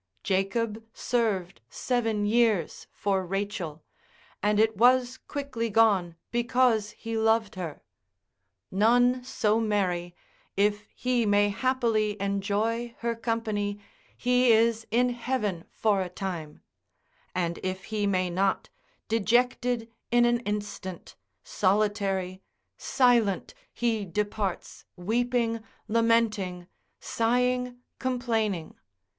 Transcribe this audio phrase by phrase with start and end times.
[0.23, 3.83] Jacob served seven years for Rachel,
[4.41, 7.83] and it was quickly gone because he loved her.
[8.71, 10.15] None so merry;
[10.57, 13.79] if he may happily enjoy her company,
[14.17, 16.61] he is in heaven for a time;
[17.35, 18.69] and if he may not,
[19.07, 22.41] dejected in an instant, solitary,
[22.75, 26.65] silent, he departs weeping, lamenting,
[26.99, 28.73] sighing, complaining.